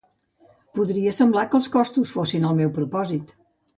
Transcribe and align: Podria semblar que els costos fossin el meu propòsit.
Podria 0.77 1.13
semblar 1.17 1.43
que 1.51 1.57
els 1.59 1.67
costos 1.75 2.15
fossin 2.17 2.49
el 2.53 2.59
meu 2.63 2.73
propòsit. 2.79 3.37